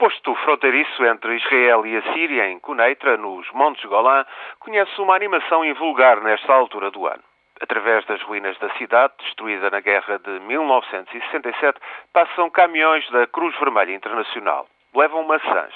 posto 0.00 0.34
fronteiriço 0.36 1.04
entre 1.04 1.36
Israel 1.36 1.84
e 1.84 1.94
a 1.94 2.12
Síria, 2.14 2.48
em 2.48 2.58
Cuneitra, 2.58 3.18
nos 3.18 3.46
Montes 3.52 3.84
Golã, 3.84 4.24
conhece 4.58 4.98
uma 4.98 5.14
animação 5.14 5.62
invulgar 5.62 6.22
nesta 6.22 6.54
altura 6.54 6.90
do 6.90 7.06
ano. 7.06 7.22
Através 7.60 8.06
das 8.06 8.22
ruínas 8.22 8.58
da 8.60 8.70
cidade, 8.78 9.12
destruída 9.18 9.68
na 9.68 9.80
guerra 9.80 10.18
de 10.18 10.40
1967, 10.40 11.78
passam 12.14 12.48
caminhões 12.48 13.06
da 13.10 13.26
Cruz 13.26 13.54
Vermelha 13.58 13.92
Internacional. 13.92 14.66
Levam 14.94 15.22
maçãs. 15.24 15.74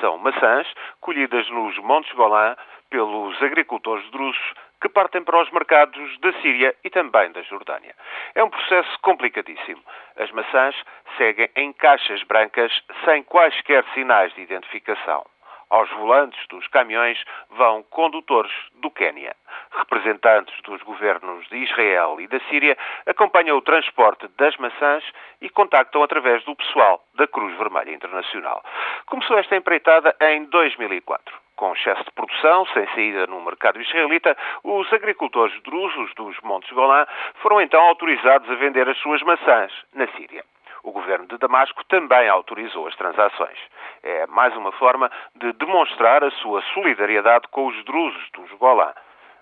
São 0.00 0.16
maçãs 0.16 0.66
colhidas 1.02 1.46
nos 1.50 1.76
Montes 1.80 2.10
Golã 2.14 2.56
pelos 2.88 3.42
agricultores 3.42 4.10
drusos 4.10 4.54
que 4.80 4.88
partem 4.88 5.22
para 5.22 5.42
os 5.42 5.50
mercados 5.50 6.18
da 6.20 6.32
Síria 6.40 6.74
e 6.84 6.90
também 6.90 7.30
da 7.32 7.42
Jordânia. 7.42 7.94
É 8.34 8.42
um 8.42 8.50
processo 8.50 8.98
complicadíssimo. 9.02 9.82
As 10.16 10.30
maçãs 10.30 10.74
seguem 11.18 11.50
em 11.56 11.72
caixas 11.72 12.22
brancas 12.22 12.72
sem 13.04 13.22
quaisquer 13.24 13.84
sinais 13.92 14.32
de 14.34 14.40
identificação. 14.40 15.26
Aos 15.68 15.90
volantes 15.90 16.40
dos 16.48 16.66
caminhões 16.68 17.22
vão 17.50 17.82
condutores 17.82 18.52
do 18.76 18.90
Quênia. 18.90 19.36
Representantes 19.72 20.54
dos 20.62 20.80
governos 20.82 21.46
de 21.48 21.58
Israel 21.58 22.18
e 22.20 22.26
da 22.26 22.40
Síria 22.48 22.76
acompanham 23.06 23.58
o 23.58 23.60
transporte 23.60 24.26
das 24.38 24.56
maçãs 24.56 25.04
e 25.42 25.50
contactam 25.50 26.02
através 26.02 26.42
do 26.44 26.56
pessoal 26.56 27.04
da 27.16 27.26
Cruz 27.26 27.54
Vermelha 27.58 27.90
Internacional. 27.90 28.64
Começou 29.04 29.36
esta 29.36 29.56
empreitada 29.56 30.16
em 30.22 30.44
2004. 30.44 31.36
Com 31.56 31.74
excesso 31.74 32.04
de 32.04 32.12
produção, 32.12 32.64
sem 32.66 32.86
saída 32.94 33.26
no 33.26 33.44
mercado 33.44 33.82
israelita, 33.82 34.34
os 34.64 34.90
agricultores 34.90 35.60
drusos 35.64 36.14
dos 36.14 36.40
Montes 36.40 36.70
Golã 36.70 37.04
foram 37.42 37.60
então 37.60 37.82
autorizados 37.82 38.48
a 38.48 38.54
vender 38.54 38.88
as 38.88 38.96
suas 38.98 39.20
maçãs 39.22 39.72
na 39.92 40.06
Síria. 40.12 40.44
O 40.82 40.92
governo 40.92 41.26
de 41.26 41.38
Damasco 41.38 41.84
também 41.84 42.28
autorizou 42.28 42.86
as 42.86 42.96
transações. 42.96 43.58
É 44.02 44.26
mais 44.26 44.56
uma 44.56 44.72
forma 44.72 45.10
de 45.34 45.52
demonstrar 45.54 46.22
a 46.24 46.30
sua 46.30 46.62
solidariedade 46.74 47.48
com 47.50 47.66
os 47.66 47.84
drusos 47.84 48.30
dos 48.32 48.50
Golã. 48.58 48.92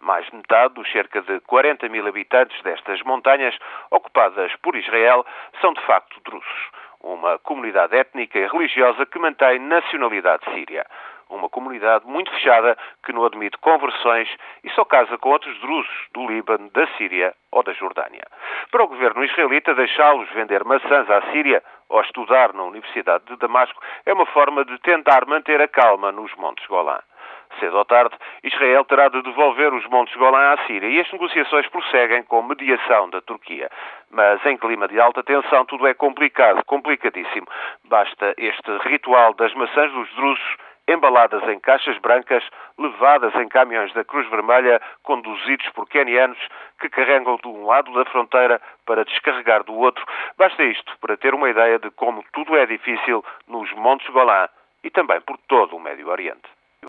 Mais 0.00 0.26
de 0.26 0.36
metade 0.36 0.74
dos 0.74 0.90
cerca 0.90 1.20
de 1.20 1.40
40 1.40 1.88
mil 1.88 2.06
habitantes 2.06 2.60
destas 2.62 3.02
montanhas, 3.02 3.56
ocupadas 3.90 4.50
por 4.62 4.74
Israel, 4.74 5.26
são 5.60 5.74
de 5.74 5.80
facto 5.82 6.20
drusos, 6.24 6.70
uma 7.00 7.38
comunidade 7.38 7.96
étnica 7.96 8.38
e 8.38 8.46
religiosa 8.46 9.04
que 9.04 9.18
mantém 9.18 9.58
nacionalidade 9.58 10.44
síria 10.54 10.86
uma 11.30 11.48
comunidade 11.48 12.06
muito 12.06 12.30
fechada 12.32 12.76
que 13.04 13.12
não 13.12 13.24
admite 13.24 13.58
conversões 13.58 14.28
e 14.64 14.70
só 14.70 14.84
casa 14.84 15.16
com 15.18 15.30
outros 15.30 15.58
drusos 15.60 16.08
do 16.12 16.26
Líbano, 16.26 16.70
da 16.70 16.86
Síria 16.96 17.34
ou 17.52 17.62
da 17.62 17.72
Jordânia. 17.72 18.26
Para 18.70 18.84
o 18.84 18.88
governo 18.88 19.24
israelita, 19.24 19.74
deixá-los 19.74 20.28
vender 20.30 20.64
maçãs 20.64 21.10
à 21.10 21.22
Síria 21.32 21.62
ou 21.88 22.00
estudar 22.00 22.52
na 22.54 22.62
Universidade 22.64 23.24
de 23.26 23.36
Damasco 23.36 23.80
é 24.06 24.12
uma 24.12 24.26
forma 24.26 24.64
de 24.64 24.78
tentar 24.78 25.26
manter 25.26 25.60
a 25.60 25.68
calma 25.68 26.12
nos 26.12 26.34
Montes 26.36 26.66
Golã. 26.66 27.00
Cedo 27.58 27.78
ou 27.78 27.84
tarde, 27.84 28.14
Israel 28.44 28.84
terá 28.84 29.08
de 29.08 29.20
devolver 29.22 29.74
os 29.74 29.84
Montes 29.86 30.14
Golã 30.14 30.52
à 30.52 30.66
Síria 30.66 30.88
e 30.88 31.00
as 31.00 31.10
negociações 31.10 31.66
prosseguem 31.68 32.22
com 32.22 32.42
mediação 32.42 33.10
da 33.10 33.20
Turquia. 33.20 33.68
Mas 34.10 34.44
em 34.46 34.56
clima 34.56 34.86
de 34.86 35.00
alta 35.00 35.22
tensão 35.22 35.64
tudo 35.64 35.86
é 35.86 35.94
complicado, 35.94 36.64
complicadíssimo. 36.64 37.46
Basta 37.84 38.34
este 38.36 38.70
ritual 38.88 39.34
das 39.34 39.52
maçãs 39.54 39.92
dos 39.92 40.08
drusos 40.14 40.56
embaladas 40.90 41.42
em 41.48 41.58
caixas 41.60 41.96
brancas, 41.98 42.42
levadas 42.78 43.34
em 43.36 43.48
caminhões 43.48 43.92
da 43.92 44.04
Cruz 44.04 44.28
Vermelha, 44.28 44.80
conduzidos 45.02 45.68
por 45.70 45.88
quenianos 45.88 46.38
que 46.80 46.88
carregam 46.88 47.36
de 47.36 47.48
um 47.48 47.66
lado 47.66 47.92
da 47.92 48.04
fronteira 48.10 48.60
para 48.84 49.04
descarregar 49.04 49.64
do 49.64 49.74
outro. 49.74 50.04
Basta 50.36 50.62
isto 50.64 50.96
para 51.00 51.16
ter 51.16 51.34
uma 51.34 51.48
ideia 51.48 51.78
de 51.78 51.90
como 51.92 52.24
tudo 52.32 52.56
é 52.56 52.66
difícil 52.66 53.24
nos 53.46 53.70
Montes 53.72 54.08
Golã 54.10 54.48
e 54.82 54.90
também 54.90 55.20
por 55.20 55.38
todo 55.48 55.76
o 55.76 55.80
Médio 55.80 56.08
Oriente. 56.08 56.59